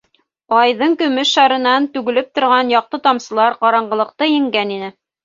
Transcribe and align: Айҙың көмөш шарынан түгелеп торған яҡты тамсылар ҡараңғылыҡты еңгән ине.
Айҙың 0.59 0.93
көмөш 1.01 1.33
шарынан 1.35 1.85
түгелеп 1.97 2.31
торған 2.39 2.71
яҡты 2.75 3.01
тамсылар 3.09 3.59
ҡараңғылыҡты 3.65 4.31
еңгән 4.31 4.73
ине. 4.79 4.91